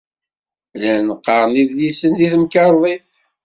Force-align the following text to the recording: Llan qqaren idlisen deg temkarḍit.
Llan 0.77 1.07
qqaren 1.19 1.55
idlisen 1.63 2.11
deg 2.19 2.29
temkarḍit. 2.33 3.09